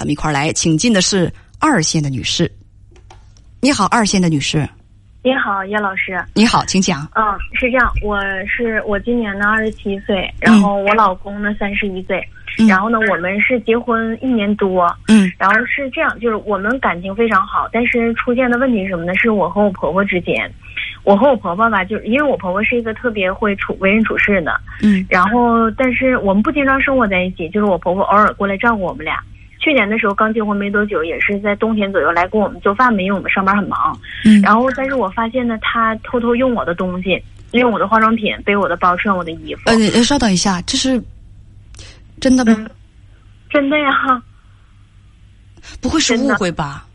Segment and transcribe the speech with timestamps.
[0.00, 2.50] 咱们一块儿来，请进的是二线的女士。
[3.60, 4.66] 你好，二线的女士。
[5.22, 6.18] 你好，叶老师。
[6.34, 7.06] 你好，请讲。
[7.14, 12.26] 嗯，是这样，我是我今年呢二十七岁，然后我老公呢三十一岁，
[12.66, 19.14] 然后呢我们是结婚一年多，嗯，然后是这样，就是我们感情非常好，但是出现的问题是什么呢？
[19.16, 20.50] 是我和我婆婆之间，
[21.04, 29.22] 我和我婆婆吧，就是因为我婆婆是一个特别会处为人处事的，嗯，然后但是我们不经常生活在一起，就是我婆婆偶尔过来照顾我们俩。
[29.60, 33.96] 去年的时候刚结婚没多久，也是在冬天左右来给我们做饭嘛，因为我们上班很忙。
[34.24, 37.22] 嗯，然后但是我发现呢，他偷偷用我的东西，
[37.52, 39.60] 用我的化妆品，背我的包，穿我的衣服。
[39.66, 41.00] 呃，稍等一下，这是
[42.20, 42.66] 真的吗？
[43.50, 44.22] 真的呀。
[45.82, 46.86] 不会是误会吧？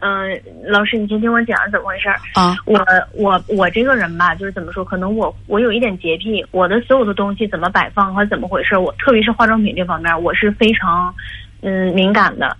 [0.00, 2.56] 嗯，老师，你先听我讲怎么回事儿啊？
[2.64, 11.14] 我我我这个人吧，就是怎么说，可能我我有一点洁癖，我的所有的东西怎么摆放和怎么回事，我特别是化妆品这方面，我是非常
[11.62, 12.56] 嗯敏感的。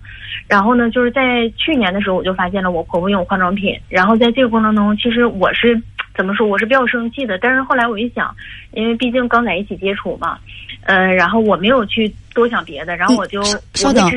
[0.47, 5.79] 然后呢，就是在去年的时候，我就发现了我婆婆用化妆品，然后在这个过程中，其实我是
[6.15, 7.37] 怎么说，我是比较生气的。
[7.37, 8.35] 但是后来我一想，
[8.73, 10.37] 因为毕竟刚在一起接触嘛，
[10.83, 13.41] 嗯，然后我没有去多想别的，然后我就
[13.73, 14.11] 稍等。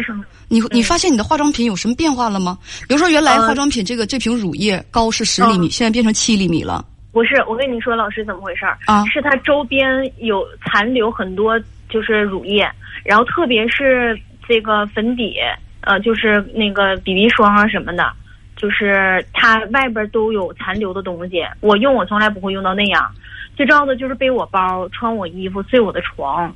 [0.48, 2.58] 你你发现你的化妆品有什么变化了吗？
[2.88, 6.84] 比如说，原来化妆品这个这瓶乳液高是十厘米，现在变成七厘米了。
[7.12, 9.04] 不是，我跟你说，老师怎么回事儿啊？
[9.06, 12.68] 是它周边有残留很多，就是乳液，
[13.04, 14.16] 然后特别是
[14.48, 15.36] 这个粉底，
[15.80, 18.12] 呃，就是那个 BB 霜啊什么的，
[18.56, 21.42] 就是它外边都有残留的东西。
[21.60, 23.10] 我用我从来不会用到那样，
[23.56, 26.54] 最重要的就是背我包、穿我衣服、睡我的床。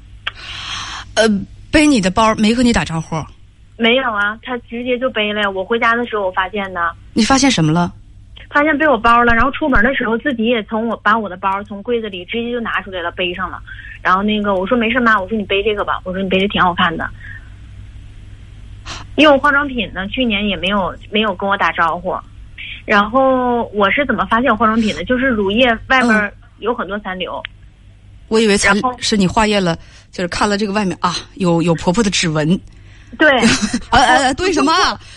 [1.17, 1.29] 呃，
[1.73, 3.17] 背你的包没和你打招呼。
[3.77, 5.51] 没有啊，他直接就背了。
[5.51, 6.93] 我回家的时候我发现的。
[7.15, 7.93] 你发现什么了？
[8.51, 13.61] 发现背我包了，然后出门的时候自己也从我把我的包从柜子里直接就拿出来了，背上了。
[14.03, 17.09] 然后那个我说没事妈，我说你背这个吧，我说你背的挺好看的。
[19.17, 22.15] 用化妆品呢，去年也没有没有跟我打招呼。
[22.87, 25.05] 然后我是怎么发现化妆品的？
[25.05, 27.43] 就是乳液外面有很多残留。
[28.29, 29.77] 我以为残是你化验了，
[30.11, 32.59] 就是看了这个外面啊，有有婆婆的指纹。
[33.19, 33.29] 对，
[33.91, 34.73] 呃呃，对什么？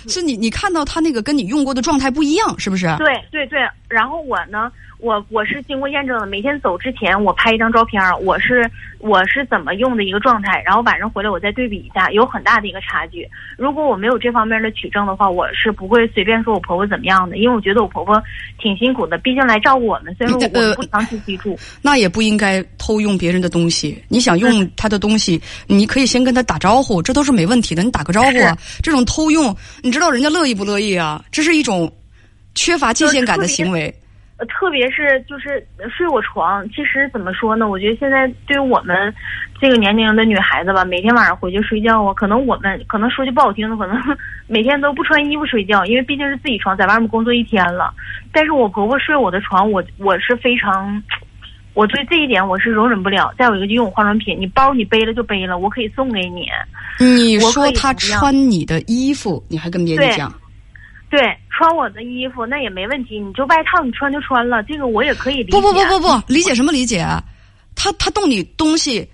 [0.07, 2.87] 是你你看到他那个跟你用过的状态不一样，是不是？
[2.97, 4.71] 对对对，然后我呢，
[5.03, 8.65] 我我是经过验证的，每天走之前我拍一张照片，我是
[8.99, 13.27] 我是怎么用的一个状态，然后晚上回来我再对比一下，有很大的一个差距。
[13.57, 18.15] 如果我没有这方面的取证的话，我是不会随便说我婆婆怎么样的，因为我觉得我婆婆
[18.57, 21.59] 挺辛苦的，毕竟来照顾我们，虽然我们不长期居住。
[21.83, 24.01] 那也不应该偷用别人的东西。
[24.07, 27.83] 你想用他的东西，你可以先跟他打招呼，这都是没问题的。
[27.83, 31.21] 你打个招呼，啊， 这种偷用，你知道人家乐意不乐意啊？
[31.29, 31.91] 这是一种
[32.55, 33.93] 缺乏界限感的行为。
[34.37, 35.63] 呃，特别是就是
[35.95, 37.67] 睡我床，其实怎么说呢？
[37.69, 39.13] 我觉得现在对于我们
[39.61, 43.95] 这个年龄的女孩子吧，每天晚上回去睡觉啊，可能我们可能说句不好听的，可能
[44.47, 47.93] 每天都不穿衣服睡觉，因为毕竟是自己床，在外面工作一天了。
[48.31, 51.01] 但是我婆婆睡我的床，我我是非常，
[51.75, 53.31] 我对这一点我是容忍不了。
[53.37, 56.47] 再有一个就用我化妆品，你包你背了就背了，我可以送给你。
[56.97, 60.33] 你说他穿你的衣服，你还跟别人讲？
[61.13, 65.51] 对，穿我的衣服那也没问题，你就外套你穿就穿了，这个我也可以理解。
[65.51, 67.05] 不不不不不，理解什么理解？
[67.75, 69.07] 他他动你东西，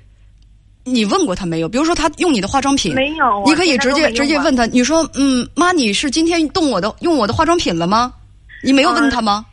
[0.85, 1.67] 你问过他没有？
[1.67, 8.13] 比如说他用你的化妆品，没有，你可以直接直接问他，你说嗯，妈，你是今天动我的用我的化妆品了吗？
[8.63, 9.45] 你没有问他吗？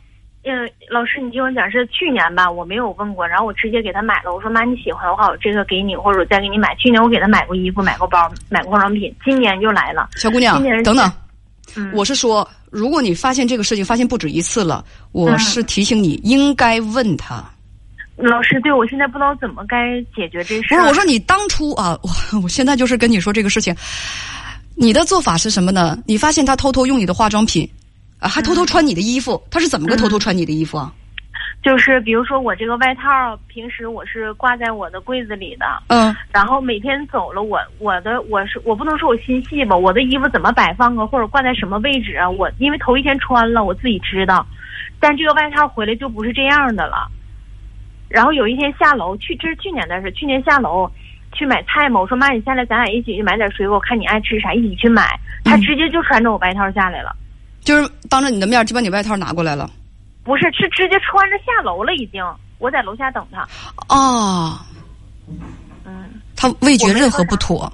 [0.45, 4.33] 嗯，老师，你听我讲，是去年吧，我没有问过，然后我直接给他买了。
[4.33, 6.73] 我说妈，你喜欢的话，我这个给你，或者我再给你买。
[6.75, 10.07] 去年我给他买过衣服，买过包，买过化妆品，今年又来了。
[10.15, 11.11] 小姑娘，等等。
[11.75, 17.43] 嗯，我是说，如果你发现这个事情，发现不止一次了，我是提醒你应该问他。
[18.15, 20.69] 老师，对我现在不知道怎么该解决这事。
[20.69, 22.09] 不是，我说你当初啊，我
[22.41, 23.75] 我现在就是跟你说这个事情，
[24.75, 25.97] 你的做法是什么呢？
[26.07, 27.69] 你发现他偷偷用你的化妆品，
[28.17, 30.91] 啊，还偷偷穿你的衣服，他是怎么个偷偷穿你的衣服啊？
[31.63, 42.29] 就是比如说我这个外套，平时我是挂在我的柜子里的，嗯，然后每天走了，我我的我是我不能说我心细吧，我的衣服怎么摆放啊，或者挂在什么位置啊？
[42.29, 44.45] 我因为头一天穿了，我自己知道，
[44.99, 47.09] 但这个外套回来就不是这样的了。
[48.07, 50.89] 然后有一天下楼去，这是去年的事，去年下楼
[51.33, 55.19] 去买菜嘛，我说妈，你下来，咱俩一起去买点水果，看你爱吃啥，一起去买。
[55.43, 57.13] 他直接就穿着我外套下来了，
[57.59, 59.69] 就是当着你的面就把你外套拿过来了。
[60.27, 62.21] 不是，是直接穿着下楼了，已经。
[62.59, 63.47] 我在楼下等他。
[63.87, 64.59] 哦，
[65.85, 67.71] 嗯，他未觉任何不妥。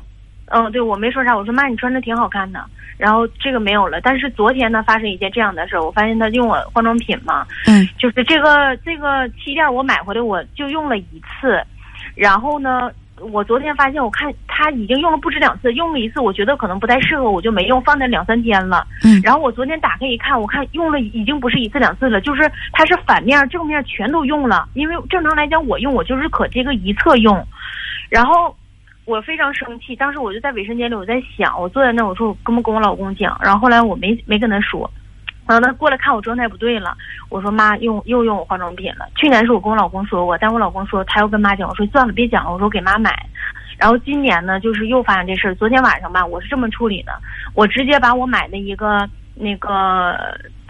[0.47, 1.35] 嗯，对，我没说啥。
[1.35, 2.63] 我说妈，你穿着挺好看的。
[2.95, 3.99] 然后这个没有了。
[4.01, 11.59] 但是昨天呢，发生一件这样的事儿，我发现他用我化妆品嘛，嗯，就是这个这个气垫我买回来我就用了一次，
[12.13, 12.91] 然后呢，
[13.31, 18.85] 我昨天发现，我看他已经用了不止两次，用了一次，我觉得可能不太适合，我就没用，放那两三天了。
[19.03, 24.67] 嗯然后我昨天打开一看，我看用了已经不是一次两次了，就是它是反面正面全都用了。
[24.73, 27.47] 因为正常来讲，我用我就是可这个一侧用，
[28.09, 28.55] 然后
[29.05, 34.89] 我非常生气，当时我就在卫生间里，我在想，我坐在那，我说我跟不跟我老公讲，然后后来我没没跟他说。
[35.47, 36.95] 然后他过来看我状态不对了，
[37.29, 39.05] 我说妈用又用我化妆品了。
[39.15, 43.13] 去年是我跟我老公说过，但我老公说他要跟妈讲，我说算了别讲了，我说给妈买。
[43.77, 45.55] 然后今年呢，就是又发生这事儿。
[45.55, 47.11] 昨天晚上吧，我是这么处理的，
[47.55, 50.15] 我直接把我买的一个那个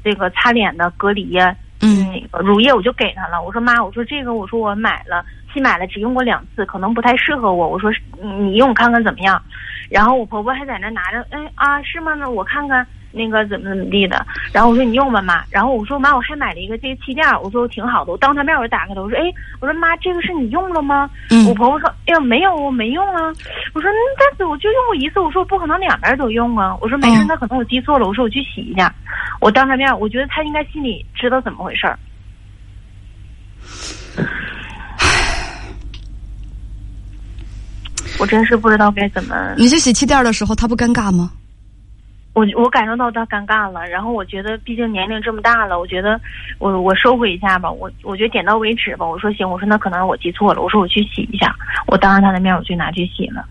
[0.03, 3.43] 这个擦脸的隔离呀，嗯乳液我就给他了。
[3.43, 5.23] 我说妈，我说这个我说我买了，
[5.53, 7.67] 新买了，只用过两次，可能不太适合我。
[7.67, 7.91] 我说
[8.21, 9.39] 嗯你用看看怎么样。
[9.91, 12.15] 然后我婆婆还在那拿着，哎啊是吗？
[12.15, 14.25] 那我看看那个怎么怎么地的。
[14.51, 15.43] 然后我说你用吧妈。
[15.49, 18.11] 然后我说妈，我还买了一个这个气垫儿，我说挺好的。
[18.11, 19.23] 我当她面我就打开了，我说哎，
[19.61, 21.09] 我说妈，这个是你用了吗？
[21.29, 23.21] 嗯我婆婆说哎呀没有，我没用啊。
[23.73, 26.75] 我说嗯，但是我就用过一次，我说我不可能两边都用啊。
[26.81, 28.07] 我说没事嗯，那可能我记错了。
[28.07, 28.93] 我说我去洗一下。
[29.39, 31.97] 我当她面，我觉得他应该心里知道怎么回事儿。
[38.19, 39.53] 我真是不知道该怎么。
[39.57, 41.31] 你去洗气垫的时候，他不尴尬吗？
[42.43, 46.19] 我我感受到他尴尬了，然后我觉得毕竟年龄这么大了，我觉得
[46.59, 49.05] 我我收回一下吧，我我觉得点到为止吧。
[49.05, 51.55] 我说行，我说那可能我记错了，我说我去洗一下，
[51.87, 53.45] 我当着他的面我去拿去洗了。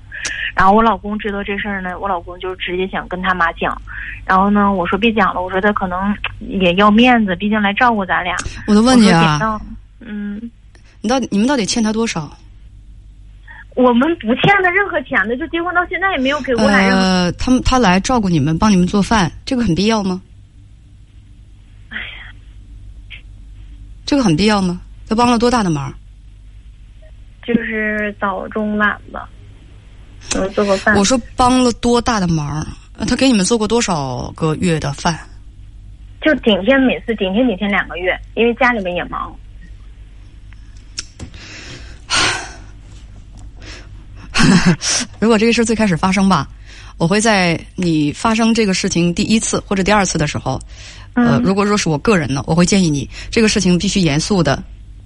[0.54, 3.80] 然后我老公知道这事儿呢，我老公就直接想跟他妈讲，
[4.26, 8.36] 然后呢，我说别讲了，我说他可能也要面子，毕竟来照顾咱俩。
[8.66, 9.60] 我都问你啊，
[10.00, 10.38] 嗯，
[11.00, 12.30] 你到底你们到底欠他多少？
[13.74, 16.96] 我们不欠他任何钱的，就结婚到现在也没有给我俩任何。
[16.98, 20.20] 呃，他们他来照顾你们，帮你们做饭，这个很必要吗？
[24.04, 24.80] 这个很必要吗？
[25.08, 25.92] 他帮了多大的忙？
[27.46, 29.28] 就是早中晚吧，
[30.36, 30.94] 我做过饭。
[30.96, 32.66] 我说帮了多大的忙？
[32.98, 35.18] 呃他给你们做过多少个月的饭？
[36.20, 39.34] 就顶天每次顶天顶天两个月，因为家里面也忙。
[45.20, 46.48] 如果这个事最开始发生吧，
[46.98, 50.60] 我会在你发生这个事情第一次或者第二次的时候，
[51.14, 51.42] 呃，嗯。
[51.42, 54.62] 如果说是我个人呢，我会建议你这个事情必须严肃的，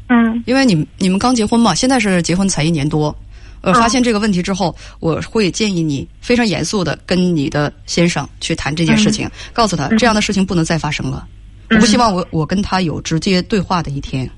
[0.09, 0.43] 嗯。
[0.47, 3.15] 因为你们你们刚结婚嘛，现在是结婚才一年多，
[3.63, 11.27] 呃，嗯发现这个问题之后，我会建议你非常严肃的跟你的先生去谈这件事情，告诉他这样的事情不能再发生了。
[11.71, 14.31] 我不希望我我跟他有直接对话的一天。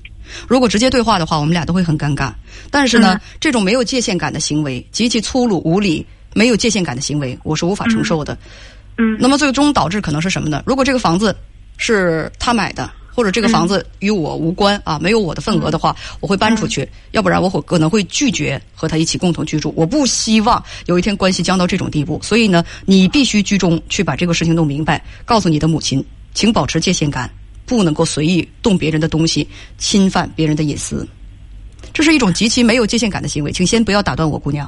[0.47, 2.31] 如果直接对话的话，我们俩都会很尴尬。
[2.71, 8.37] 但是呢，这种没有界限感的行为，极其粗鲁无礼、没有界限感的行为，我是无法承受的。
[8.97, 10.61] 嗯那么最终导致可能是什么呢？
[10.65, 11.35] 如果这个房子
[11.77, 19.73] 是他买的，或者这个房子与我无关啊，没有我的份额的话，我会搬出去，要不然我会可能会拒绝和他一起共同居住。
[19.75, 26.03] 我不希望有一天关系僵到这种地步，所以呢，你必须居中去把这个事情弄明白，告诉你的母亲，
[26.33, 27.29] 请保持界限感，
[27.69, 31.07] 不能够随意动别人的东西，侵犯别人的隐私。
[31.93, 34.67] 这是一种极其没有界限感的行为，请先不要打断我，姑娘。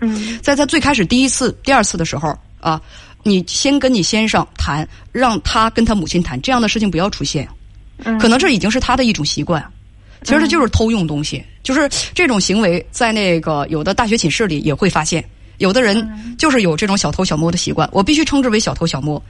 [0.00, 2.80] 嗯在他最开始第一次、第二次的时候啊，
[3.24, 7.48] 你先跟你先生谈，让他跟他母亲谈，这样的事情不要出现。
[8.04, 9.60] 嗯，可能这已经是他的一种习惯。
[10.22, 15.24] 其实这就是偷用东西，就是这种行为，在那个有的大学寝室里也会发现，
[15.58, 19.22] 有的人就是有这种小偷小摸的习惯，我必须称之为小偷小摸。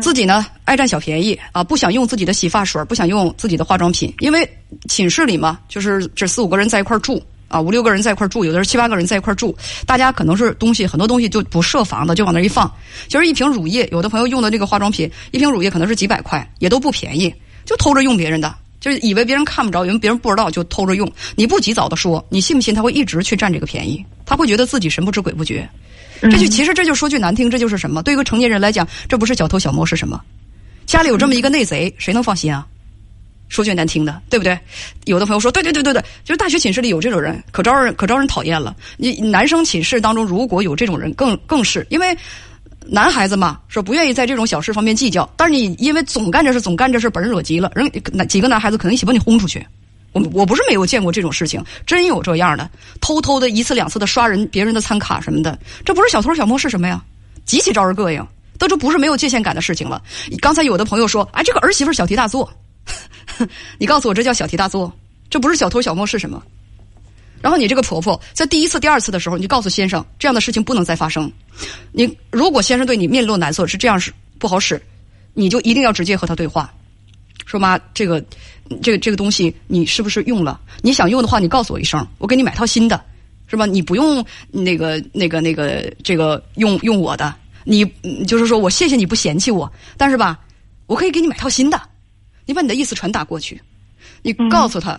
[0.00, 4.48] 自己呢爱占小便宜啊，不想用自己的洗发水，不想用自己的化妆品，因为
[4.88, 7.22] 寝室里嘛，就是这四五个人在一块住。
[7.46, 9.54] 啊，五六个人在一块住，有的是七八个人在一块住，
[9.86, 12.68] 大家可能是东西很多东西就不设防的，就往那一放。
[13.06, 17.32] 其实一瓶乳液，有的朋友用的这个化妆品，一瓶乳液可能是几百块，也都不便宜，
[17.64, 18.52] 就偷着用别人的，
[18.84, 21.10] 就是以为别人看不着，以为别人不知道就偷着用。
[21.36, 24.04] 你不及早的说，你信不信他会一直去占这个便宜？
[24.26, 25.66] 他会觉得自己神不知鬼不觉。
[26.20, 28.02] 这就其实这就说句难听，这就是什么？
[28.02, 30.20] 对一个成年人来讲，这不是小偷小摸是什么？
[30.84, 32.66] 家里有这么一个内贼，谁能放心啊？
[33.48, 34.58] 说句难听的，对不对？
[35.06, 38.76] 有的朋友说，对对对对对，就是大学寝室里有这种人，可招人可招人讨厌了。
[38.98, 42.14] 你男生寝室当中如果有这种人，更更是因为
[42.86, 45.28] 男孩子嘛，说不愿意在这种小事方面计较。
[45.36, 49.66] 但是你因为总干这事，总干这事，把人惹急了，人那几个男孩子可能一起把你轰出去。
[50.12, 57.02] 我我不是没有见过这种事情，真有这样的，偷偷的一次两次的刷人别人的餐卡什么的，这不是小偷小摸是什么呀？
[57.44, 58.24] 极其招人膈应，
[58.58, 60.00] 这不是没有界限感的事情了。
[60.40, 62.48] 刚才有的朋友说，哎，这个儿媳妇小题大做，
[63.78, 64.92] 你告诉我这叫小题大做，
[65.28, 66.42] 这不是小偷小摸是什么？
[67.44, 71.30] 然后你这个婆婆在第一次、第二次的时候，你就告诉先生这样的事情不能再发生。
[71.92, 74.80] 你如果先生对你面露难色是这样是不好使，
[75.34, 76.72] 你就一定要直接和他对话，
[77.44, 78.18] 说妈，这个、
[78.82, 80.58] 这个、这个东西你是不是用了？
[80.80, 82.98] 你想用的话，你告诉我一声，我给你买套新的。
[83.46, 83.66] 是吧？
[83.66, 87.32] 你不用那个那个那个这个用用我的，
[87.64, 87.84] 你
[88.26, 90.40] 就是说我谢谢你不嫌弃我，但是吧，
[90.86, 91.78] 我可以给你买套新的。
[92.46, 93.60] 你把你的意思传达过去，
[94.22, 94.98] 你告诉他，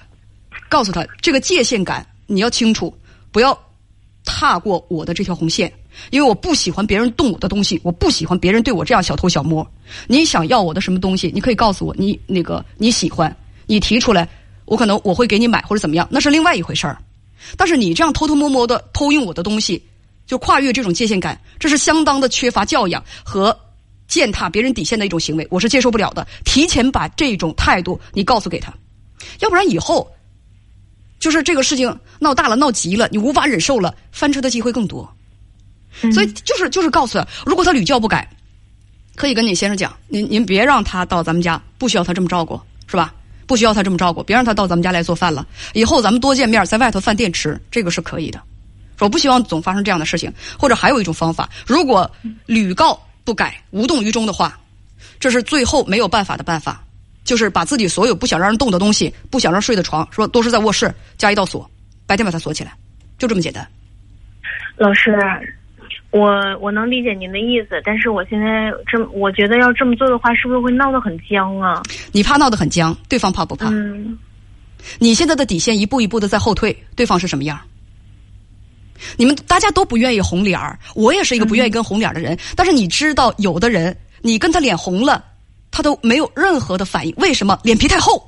[0.70, 2.94] 告诉他这个界限感你要清楚，
[3.32, 3.58] 不要
[4.24, 5.72] 踏过我的这条红线。
[6.12, 9.66] 因为我不喜欢别人动我的东西，我不喜欢别人对我这样小偷小摸。
[10.08, 13.34] 你想要我的什么东西，你可以告诉我，你那个你喜欢，
[13.66, 14.28] 你提出来，
[14.66, 16.98] 我可能我会给你买或者怎么样，那是另外一回事儿。
[17.56, 19.82] 但是你这样偷偷摸摸的偷用我的东西，
[20.28, 23.58] 就跨越这种界限感，这是相当的缺乏教养和
[24.10, 26.28] 践踏别人底线的一种行为，我是接受不了的。
[26.44, 28.74] 提前把这种态度你告诉给他，
[29.40, 30.12] 要不然以后
[31.20, 35.10] 就是这个事情闹大了、闹急了，你无法忍受了，翻车的机会更多。
[36.14, 38.30] 所以就是就是告诉他，如果他屡教不改，
[39.16, 43.14] 可以跟你先生讲，您您别让他到咱们家，不需要他这么照顾，是吧？
[43.48, 45.46] 不需要他这么照顾，别让他到咱们家来做饭了。
[45.74, 48.42] 以后咱们多见面，在外头饭店吃，这个是可以的。
[49.00, 50.32] 我不希望总发生这样的事情。
[50.58, 52.10] 或者还有一种方法，如果
[52.46, 54.60] 屡告不改、无动于衷的话，
[55.20, 56.84] 这是最后没有办法的办法，
[57.26, 61.70] 就是把自己所有不想让人动的东西、不想让睡的床，说都是在卧室加一道锁，
[62.08, 62.72] 白天把它锁起来，
[63.18, 63.68] 就这么简单。
[64.78, 65.12] 老师。
[66.12, 71.84] 我我能理解您的意思，但是我现在这么，我觉得要这么做的话，是不是会闹得很僵啊？
[72.14, 73.68] 你怕闹得很僵，对方怕不怕？
[73.70, 74.18] 嗯。
[74.98, 77.60] 你现在的底线一步一步的在后退，对方是什么样？
[79.18, 82.38] 你们大家都不愿意红脸儿，我也是一个不愿意跟红脸的人。
[82.56, 85.22] 但是你知道，有的人你跟他脸红了，
[85.76, 87.60] 他都没有任何的反应，为什么？
[87.64, 88.24] 脸皮太厚。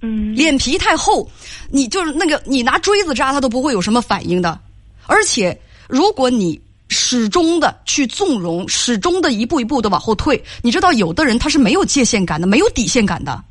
[0.00, 0.32] 嗯。
[0.32, 1.28] 脸皮太厚，
[1.70, 4.60] 你就是那个你拿锥子扎他都不会有什么反应的，
[5.06, 5.60] 而且。
[5.88, 13.42] 如果你始终的去纵容，始终的一步一步的往后退，你知道，有的人他是没有界限感的，没有底线感的，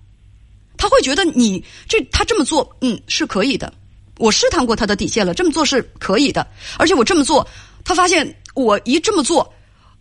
[0.78, 3.74] 他会觉得你这他这么做，嗯，是可以的。
[4.20, 6.46] 我试探过他的底线了，这么做是可以的。
[6.78, 7.48] 而且我这么做，
[7.84, 9.52] 他发现我一这么做，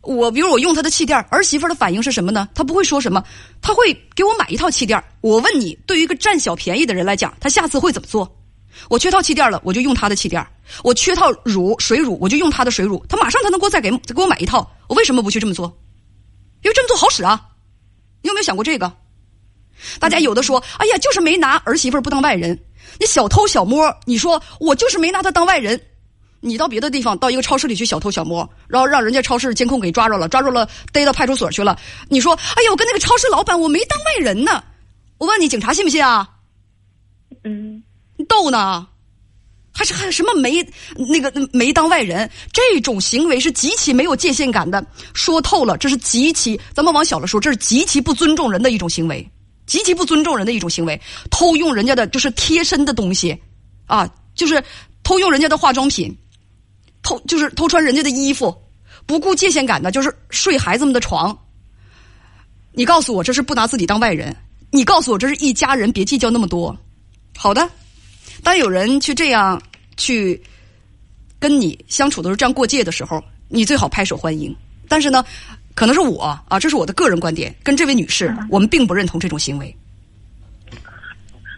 [0.06, 2.48] 我比如我用他的气垫，儿媳妇的反应是什么呢？
[2.54, 3.22] 他不会说什么，
[3.60, 5.02] 他会给我买一套气垫。
[5.20, 8.40] 我问你，对于一个占小便宜的人来讲，他下次会怎么做？
[8.88, 10.42] 我缺套气垫了，我就用他的气垫；
[10.84, 13.04] 我缺套乳水乳，我就用他的水乳。
[13.08, 15.66] 他马上他能给我再给给我买一套，我为什么不去这么做？
[16.62, 17.40] 因为这么做好使啊！
[18.22, 18.92] 你有没有想过这个？
[19.98, 22.58] 大家有的说：“哎呀，就是没拿儿媳妇不当外人。”
[22.98, 25.80] 你小偷小摸，你说我就是没拿他当外人。
[26.46, 31.78] 你到别的地方，到一个超市里去小偷小摸，然后让人家超市监控给抓着了，抓住了，逮到派出所去了。
[32.08, 34.62] 你说：“哎呀，我跟那个超市老板我没当外人呢。”
[35.18, 36.28] 我问你，警察信不信啊？
[37.44, 37.82] 嗯。
[38.28, 38.86] 逗呢，
[39.74, 40.66] 还是还有什么没
[41.10, 42.30] 那个没当外人？
[42.50, 44.82] 这种行为是极其没有界限感的。
[45.12, 49.30] 说透了，这是极其咱们往小了说，这是极其不尊重人的一种行为，
[49.66, 50.98] 极其不尊重人的一种行为。
[51.30, 53.38] 偷用人家的就是贴身的东西，
[53.84, 54.64] 啊，就是
[55.02, 56.16] 偷用人家的化妆品，
[57.06, 58.52] 偷就是偷穿人家的衣服，
[59.06, 61.38] 不顾界限感的，就是睡孩子们的床。
[62.72, 64.34] 你告诉我这是不拿自己当外人？
[64.72, 66.76] 你告诉我这是一家人，别计较那么多。
[67.36, 67.70] 好的。
[68.42, 69.62] 当有人去这样
[69.96, 70.42] 去
[71.38, 74.54] 跟你相处的时候，这样过界的时候，你最好拍手欢迎。
[74.88, 75.24] 但是呢，
[75.76, 79.74] 可能是我啊，这是我的个人观点，跟这位女士，我们并不认同这种行为。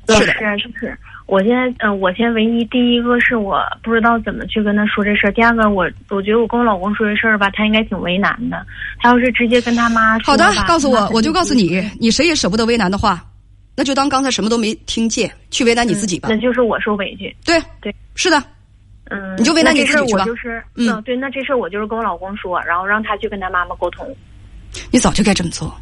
[0.08, 0.98] 是的，就是
[1.28, 5.32] 我现在，嗯，我现在唯一第一个是我不知道怎么去跟他说这事儿。
[5.32, 8.66] 第二个，我我觉得我跟我老公说这事儿吧，他应该挺为难的。
[8.98, 13.22] 他要是直接跟他妈说，好的，告诉我，我就告诉你，你谁也舍不得为难的话。
[13.76, 16.30] 那就当刚才什么都没听见，去为难你自己吧。
[16.30, 17.36] 那就是我受委屈。
[17.44, 18.42] 对对，是的。
[19.10, 20.24] 嗯，你就为难你自己去吧。
[20.24, 24.06] 就是嗯，对，那这事儿我就是跟我老公说，然后让他去跟他妈妈沟通。
[24.90, 25.74] 你早就该这么做。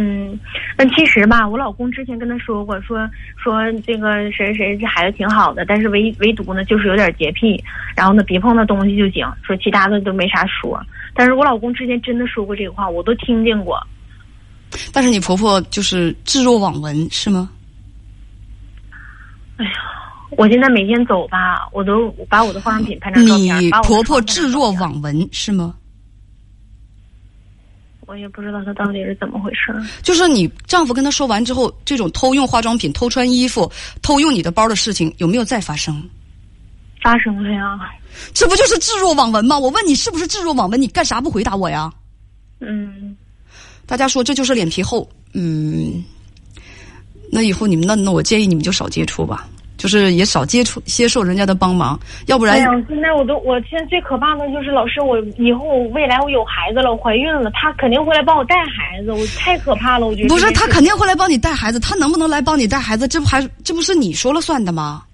[0.00, 0.38] 嗯，
[0.76, 2.98] 那其实吧，我老公之前跟他说过，说
[3.36, 7.60] 说这个谁谁这孩子挺好的，但是唯唯独呢就是有点洁癖，
[7.96, 10.80] 然后呢别碰那东西就行，说其他的都没啥说。
[11.14, 13.84] 但是我老公之前真的说过这个话，我都听见过。
[14.92, 17.50] 但是你婆婆就是置若罔闻，是吗？
[19.56, 19.72] 哎呀，
[20.36, 23.60] 我现在每天走吧，我都把我的化妆品拍张照片。
[23.60, 25.74] 你婆婆置若罔闻是吗？
[28.08, 29.70] 我也不知道他到底是怎么回事。
[30.02, 36.02] 就是你丈夫跟她说完之后，这种偷用化妆品、偷穿衣服、偷用你的包的事情有没有再发生？
[37.02, 37.78] 发生了呀。
[38.32, 39.58] 这不就是置若罔闻吗？
[39.58, 40.80] 我问你是不是置若罔闻？
[40.80, 41.92] 你干啥不回答我呀？
[42.60, 43.14] 嗯。
[43.84, 46.02] 大家说这就是脸皮厚，嗯，
[47.30, 49.46] 那以后你们那那我建议你们就少接触吧，
[49.78, 52.56] 就是也少接触接受人家的帮忙，要不然。
[52.56, 60.28] 哎呀，现在我都我现在最可怕的就是老师，我以后未来我有孩子了，我怀孕了，他肯定会来帮我带孩子，我太可怕了，我觉得。
[60.28, 65.04] 不是他肯定会来帮你带孩子，他能不能来帮你带孩子，这不还这不是你说了算的吗？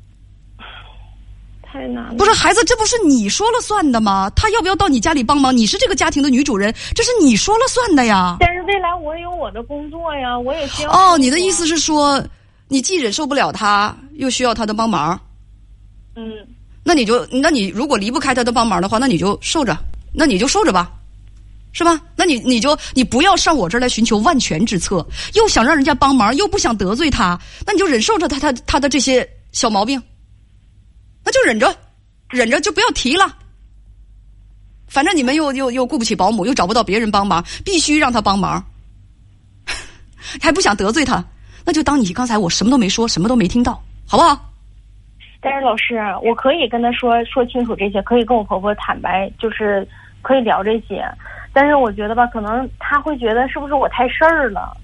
[1.62, 2.14] 太难了。
[2.16, 4.30] 不是孩子，这不是你说了算的吗？
[4.37, 5.54] 他要不要到你家里帮忙？
[5.54, 8.37] 你是这个家庭的女主人，这是你说了算的呀。
[8.40, 10.90] 但是未来我有我的工作呀，我也需要。
[10.90, 12.23] 哦，你的意思是说，
[12.68, 15.21] 你既忍受不了他，又需要他的帮忙？
[16.16, 16.25] 嗯，
[16.83, 19.76] 那你就，那你如果离不开他的帮忙的话，那你就受着，
[20.12, 20.92] 那你就受着吧，
[21.73, 22.00] 是吧？
[22.16, 30.00] 那你你就你不要上我这儿来寻求万全之策，又想让人家帮忙，又不想得罪他，那你就忍受着他他他的这些小毛病，
[31.25, 31.76] 那就忍着，
[32.30, 33.38] 忍着就不要提了。
[34.87, 38.64] 反正你们又又又雇不起保姆，又找不到别人帮忙，必须让他帮忙，
[40.40, 41.25] 还不想得罪他，
[41.64, 44.50] 那就当你刚才我什么都没说，什么都没听到，好不好？
[45.40, 49.87] 但是老师，我可以跟他说说清楚这些，可以跟我婆婆坦白，就是
[50.23, 51.04] 可以聊这些。
[51.52, 54.76] 但是我觉得吧，可能他会觉得是不是我太事儿了？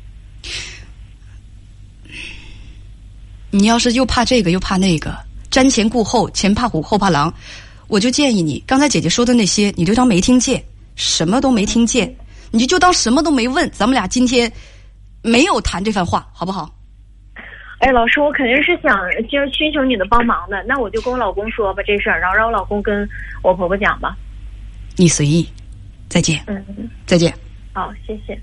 [3.50, 5.16] 你要是又怕这个又怕那个，
[5.50, 7.32] 瞻前顾后，前怕虎后怕狼，
[7.88, 10.62] 我就建议你，刚才姐姐说的那些，你就当没听见，
[10.94, 12.14] 什么都没听见，
[12.50, 13.68] 你就就当什么都没问。
[13.70, 14.50] 咱们俩今天
[15.22, 16.74] 没有谈这番话，好不好？
[17.78, 18.94] 哎，老师，我肯定是想
[19.30, 23.08] 就是寻求你的帮忙的，那我就跟我老公说吧这事儿，然后让我老公跟
[23.42, 24.14] 我婆婆讲吧。
[24.96, 25.48] 你随意，
[26.08, 26.62] 再见，嗯，
[27.06, 27.32] 再见。
[27.72, 28.38] 好，谢谢。